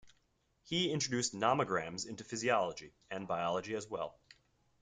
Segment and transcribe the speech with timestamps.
[0.63, 4.19] He introduced nomograms into physiology and biology as well.